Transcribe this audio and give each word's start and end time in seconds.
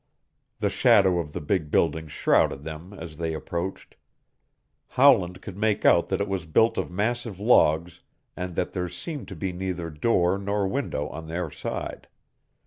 The 0.61 0.71
shadow 0.71 1.19
of 1.19 1.31
the 1.31 1.39
big 1.39 1.69
building 1.69 2.07
shrouded 2.07 2.63
them 2.63 2.91
as 2.91 3.17
they 3.17 3.35
approached. 3.35 3.97
Howland 4.93 5.43
could 5.43 5.55
make 5.57 5.85
out 5.85 6.09
that 6.09 6.19
it 6.19 6.27
was 6.27 6.47
built 6.47 6.75
of 6.79 6.89
massive 6.89 7.39
logs 7.39 8.01
and 8.35 8.55
that 8.55 8.71
there 8.71 8.89
seemed 8.89 9.27
to 9.27 9.35
be 9.35 9.51
neither 9.51 9.91
door 9.91 10.39
nor 10.39 10.67
window 10.67 11.07
on 11.09 11.27
their 11.27 11.51
side. 11.51 12.07